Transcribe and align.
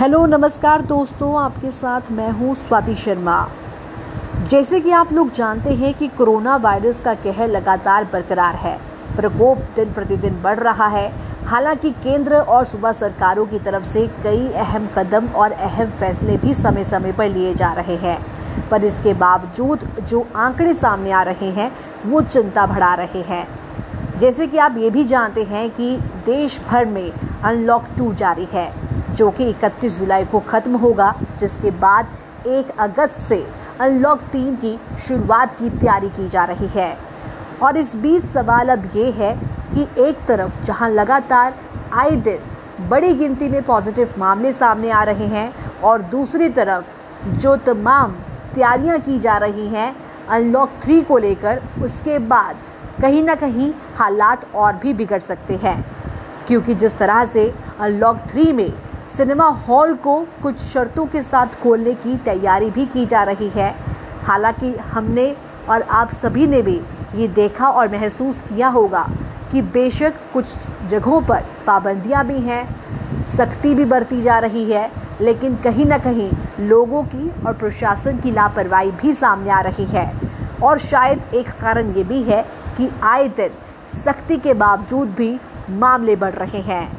Hello, 0.00 0.26
नमस्कार 0.26 0.82
दोस्तों, 0.82 1.40
आपके 1.40 1.70
साथ 1.70 2.00
मैं 2.10 2.30
हूँ 2.30 2.54
स्वाति 2.54 2.94
शर्मा। 2.94 3.48
जैसे 4.48 4.80
कि 4.80 4.90
आप 4.90 5.12
लोग 5.12 5.32
जानते 5.32 5.70
हैं 5.70 5.94
कि 5.94 6.08
कोरोना 6.08 6.56
वायरस 6.56 7.00
का 7.00 7.14
कहर 7.14 7.48
लगातार 7.48 8.04
बरकरार 8.04 8.54
है। 8.54 8.78
प्रकोप 9.16 9.58
दिन 9.58 9.92
प्रतिदिन 9.92 10.42
बढ़ 10.42 10.58
रहा 10.58 10.86
है। 10.86 11.12
हालाँकि 11.46 11.90
केंद्र 11.90 12.36
और 12.36 12.64
सूबा 12.64 12.92
सरकारों 12.92 13.46
की 13.46 13.58
तरफ़ 13.58 13.84
से 13.84 14.06
कई 14.06 14.48
अहम 14.48 14.88
कदम 14.98 15.26
और 15.26 15.52
अहम 15.52 15.86
फैसले 15.86 16.36
भी 16.36 16.54
समय 16.54 16.84
समय 16.84 17.12
पर 17.12 17.28
लिए 17.28 17.54
जा 17.54 17.72
रहे 17.72 17.96
हैं। 17.96 18.26
पर 18.68 18.84
इसके 18.84 19.14
बावजूद 19.14 19.88
जो 20.08 20.28
आंकड़े 20.36 20.74
सामने 20.74 21.12
आ 21.12 21.22
रहे 21.22 21.50
हैं, 21.50 21.72
वो 22.06 22.20
चिंता 22.20 22.66
बढ़ा 22.66 22.94
रहे 22.94 23.22
हैं। 23.22 23.48
जैसे 24.18 24.46
कि 24.46 24.58
आप 24.58 24.74
ये 24.78 24.90
भी 24.90 25.04
जानते 25.04 25.44
हैं 25.44 25.70
कि 25.70 25.96
देश 26.26 26.62
भर 26.70 26.86
में 26.86 27.12
अनलॉक 27.44 27.84
टू 27.98 28.14
जारी 28.14 28.48
है। 28.52 28.87
जो 29.10 29.30
कि 29.30 29.48
31 29.50 29.98
जुलाई 29.98 30.24
को 30.24 30.40
ख़त्म 30.40 30.76
होगा, 30.76 31.14
जिसके 31.40 31.70
बाद 31.70 32.08
1 32.46 32.70
अगस्त 32.78 33.18
से 33.18 33.46
अनलॉक 33.80 34.22
तीन 34.22 34.54
की 34.56 34.78
शुरुआत 35.08 35.54
की 35.58 35.70
तैयारी 35.70 36.08
की 36.08 36.28
जा 36.28 36.44
रही 36.44 36.66
है। 36.66 36.96
और 37.62 37.76
इस 37.76 37.96
बीच 37.96 38.24
सवाल 38.24 38.68
अब 38.68 38.90
ये 38.96 39.10
है 39.10 39.34
कि 39.74 39.86
एक 40.02 40.24
तरफ़ 40.28 40.62
जहाँ 40.64 40.88
लगातार 40.90 41.54
आए 41.92 42.10
दिन 42.10 42.88
बड़ी 42.88 43.12
गिनती 43.14 43.48
में 43.48 43.62
पॉजिटिव 43.62 44.14
मामले 44.18 44.52
सामने 44.52 44.90
आ 44.90 45.02
रहे 45.02 45.26
हैं 45.26 45.52
और 45.80 46.02
दूसरी 46.02 46.48
तरफ़ 46.48 47.28
जो 47.38 47.56
तमाम 47.56 48.12
तैयारियाँ 48.54 48.98
की 48.98 49.18
जा 49.18 49.36
रही 49.36 49.66
हैं, 49.68 49.94
अनलॉक 50.28 50.70
थ्री 50.82 51.00
को 51.02 51.18
लेकर, 51.18 51.62
उसके 51.82 52.18
बाद 52.18 52.56
कहीं 53.02 53.22
ना 53.22 53.34
कहीं 53.34 53.72
हालात 53.96 54.54
और 54.54 54.76
भी 54.76 54.94
बिगड़ 54.94 55.20
सकते 55.20 55.56
हैं। 55.56 55.84
क्योंकि 56.48 56.74
जिस 56.74 56.96
तरह 56.98 57.24
से 57.24 57.52
अनलॉक 57.80 58.18
थ्री 58.28 58.52
में 58.52 58.72
सिनेमा 59.16 59.44
हॉल 59.44 59.94
को 59.94 60.20
कुछ 60.42 60.58
शर्तों 60.62 61.06
के 61.06 61.22
साथ 61.22 61.46
खोलने 61.62 61.94
की 61.94 62.16
तैयारी 62.16 62.70
भी 62.70 62.86
की 62.86 63.06
जा 63.06 63.22
रही 63.22 63.48
है। 63.48 63.74
हालाँकि 64.24 64.72
हमने 64.72 65.36
और 65.68 65.82
आप 65.82 66.12
सभी 66.12 66.46
ने 66.46 66.62
भी 66.62 66.80
ये 67.14 67.28
देखा 67.28 67.68
और 67.68 67.88
महसूस 67.88 68.42
किया 68.42 68.68
होगा 68.68 69.08
कि 69.52 69.62
बेशक 69.62 70.14
कुछ 70.32 70.46
जगहों 70.88 71.22
पर 71.22 71.44
पाबंदियाँ 71.66 72.26
भी 72.26 72.38
हैं, 72.38 72.64
सख्ती 73.28 73.74
भी 73.74 73.84
बरती 73.84 74.22
जा 74.22 74.38
रही 74.38 74.64
है, 74.72 74.90
लेकिन 75.20 75.56
कहीं 75.56 75.86
ना 75.86 75.98
कहीं 75.98 76.30
लोगों 76.60 77.02
की 77.02 77.30
और 77.46 77.52
प्रशासन 77.52 78.18
की 78.18 78.30
लापरवाही 78.30 78.90
भी 78.90 79.14
सामने 79.14 79.50
आ 79.50 79.60
रही 79.60 79.84
है। 79.84 80.12
और 80.62 80.78
शायद 80.78 81.22
एक 81.34 81.48
कारण 81.48 81.94
ये 81.94 82.04
भी 82.04 82.22
है 82.22 82.42
कि 82.76 82.90
आए 83.02 83.28
दिन 83.28 83.50
सख्ती 83.98 84.36
के 84.36 84.54
बावजूद 84.54 85.08
भी 85.08 85.40
मामले 85.70 86.16
बढ़ 86.16 86.34
रहे 86.34 86.60
हैं। 86.60 86.97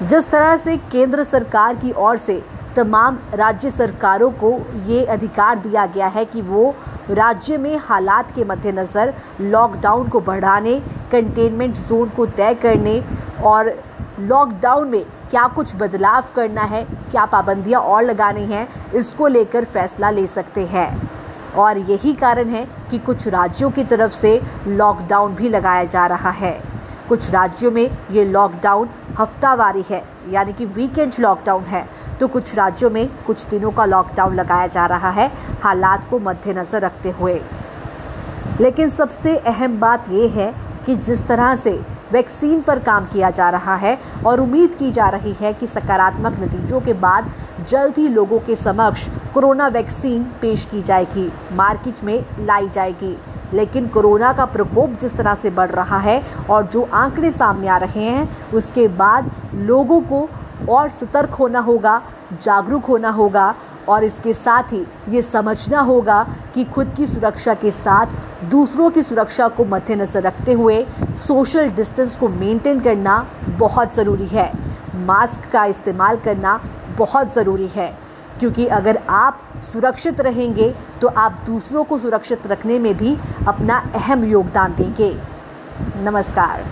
जिस 0.00 0.28
तरह 0.30 0.56
से 0.56 0.76
केंद्र 0.92 1.22
सरकार 1.24 1.76
की 1.76 1.92
ओर 1.92 2.18
से 2.18 2.42
तमाम 2.76 3.18
राज्य 3.34 3.70
सरकारों 3.70 4.30
को 4.42 4.50
ये 4.86 5.04
अधिकार 5.04 5.58
दिया 5.58 5.86
गया 5.86 6.06
है 6.06 6.24
कि 6.24 6.42
वो 6.42 6.74
राज्य 7.10 7.56
में 7.58 7.76
हालात 7.78 8.30
के 8.34 8.44
मद्देनज़र 8.44 9.12
लॉकडाउन 9.40 10.08
को 10.08 10.20
बढ़ाने 10.20 10.78
कंटेनमेंट 11.12 11.76
जोन 11.78 12.08
को 12.08 12.26
तय 12.26 12.54
करने 12.54 13.02
और 13.44 13.74
लॉकडाउन 14.20 14.88
में 14.88 15.04
क्या 15.30 15.46
कुछ 15.46 15.74
बदलाव 15.76 16.24
करना 16.36 16.62
है, 16.62 16.84
क्या 17.10 17.24
पाबंदियाँ 17.24 17.80
और 17.80 18.02
लगानी 18.04 18.44
हैं, 18.44 18.68
इसको 18.92 19.26
लेकर 19.26 19.64
फैसला 19.64 20.10
ले 20.10 20.26
सकते 20.26 20.66
हैं। 20.66 21.10
और 21.56 21.78
यही 21.80 22.12
कारण 22.14 22.48
है 22.48 22.66
कि 22.90 22.98
कुछ 22.98 23.28
राज्यों 23.28 23.70
की 23.70 23.84
तरफ़ 23.84 24.12
से 24.12 24.40
लॉकडाउन 24.66 25.34
भी 25.34 25.48
लगाया 25.48 25.84
जा 25.84 26.06
रहा 26.06 26.30
है। 26.30 26.60
कुछ 27.08 27.30
राज्यों 27.30 27.70
में 27.70 27.90
ये 28.10 28.24
लॉकडाउन 28.24 28.88
हफ्तावारी 29.18 29.84
है, 29.90 30.02
यानी 30.30 30.52
कि 30.52 30.64
वीकेंड 30.66 31.12
लॉकडाउन 31.20 31.62
है। 31.64 31.86
तो 32.20 32.28
कुछ 32.28 32.54
राज्यों 32.54 32.90
में 32.90 33.08
कुछ 33.26 33.44
दिनों 33.46 33.70
का 33.70 33.84
लॉकडाउन 33.84 34.34
लगाया 34.34 34.66
जा 34.66 34.86
रहा 34.86 35.10
है, 35.10 35.30
हालात 35.62 36.08
को 36.10 36.18
मद्देनज़र 36.18 36.80
रखते 36.80 37.10
हुए। 37.10 37.40
लेकिन 38.60 38.88
सबसे 38.88 39.36
अहम 39.36 39.78
बात 39.80 40.08
यह 40.10 40.34
है 40.34 40.52
कि 40.86 40.96
जिस 40.96 41.26
तरह 41.26 41.54
से 41.56 41.80
वैक्सीन 42.12 42.60
पर 42.60 42.78
काम 42.78 43.04
किया 43.04 43.30
जा 43.30 43.48
रहा 43.50 43.74
है 43.76 43.98
और 44.26 44.40
उम्मीद 44.40 44.74
की 44.74 44.90
जा 44.90 45.08
रही 45.08 45.32
है 45.32 45.52
कि 45.52 45.66
सकारात्मक 45.66 46.38
नतीजों 46.40 46.80
के 46.80 46.92
बाद 46.96 47.30
जल्द 47.68 47.98
ही 47.98 48.08
लोगों 48.08 48.38
के 48.38 48.56
समक्ष 48.56 49.06
कोरोना 49.34 49.66
वैक्सीन 49.68 50.22
पेश 50.40 50.64
की 50.64 50.82
जाएगी 50.82 51.30
मार्केट 51.52 52.04
में 52.04 52.24
लाई 52.40 52.68
जाएगी। 52.68 53.16
लेकिन 53.54 53.88
कोरोना 53.88 54.32
का 54.32 54.44
प्रकोप 54.46 54.98
जिस 55.00 55.16
तरह 55.16 55.34
से 55.34 55.50
बढ़ 55.50 55.70
रहा 55.70 55.98
है 55.98 56.22
और 56.50 56.66
जो 56.66 56.88
आंकड़े 56.94 57.30
सामने 57.30 57.68
आ 57.68 57.76
रहे 57.76 58.04
हैं, 58.04 58.52
उसके 58.52 58.86
बाद 58.88 59.30
लोगों 59.54 60.00
को 60.02 60.28
और 60.68 60.88
सतर्क 60.90 61.30
होना 61.30 61.60
होगा, 61.60 62.00
जागरूक 62.42 62.84
होना 62.84 63.10
होगा 63.10 63.54
और 63.88 64.04
इसके 64.04 64.32
साथ 64.34 64.72
ही 64.72 64.84
ये 65.08 65.22
समझना 65.22 65.80
होगा 65.80 66.22
कि 66.54 66.64
खुद 66.64 66.92
की 66.96 67.06
सुरक्षा 67.06 67.54
के 67.54 67.70
साथ 67.72 68.44
दूसरों 68.50 68.90
की 68.90 69.02
सुरक्षा 69.02 69.48
को 69.48 69.64
मद्देनज़र 69.64 70.22
रखते 70.22 70.52
हुए 70.52 70.84
सोशल 71.26 71.70
डिस्टेंस 71.70 72.16
को 72.16 72.28
मेंटेन 72.28 72.80
करना 72.80 73.24
बहुत 73.58 73.94
ज़रूरी 73.94 74.26
है। 74.26 74.52
मास्क 75.06 75.50
का 75.52 75.64
इस्तेमाल 75.64 76.16
करना 76.16 76.60
बहुत 76.98 77.34
ज़रूरी 77.34 77.66
है। 77.66 77.92
क्योंकि 78.40 78.66
अगर 78.66 78.96
आप 79.08 79.42
सुरक्षित 79.72 80.20
रहेंगे 80.20 80.74
तो 81.00 81.08
आप 81.08 81.42
दूसरों 81.46 81.84
को 81.84 81.98
सुरक्षित 81.98 82.46
रखने 82.46 82.78
में 82.78 82.96
भी 82.96 83.16
अपना 83.48 83.78
अहम 83.94 84.24
योगदान 84.24 84.74
देंगे। 84.74 85.12
नमस्कार। 86.02 86.64